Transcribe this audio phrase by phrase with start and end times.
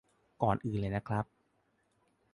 [0.41, 1.25] ก่อนอื่นเลยนะครับ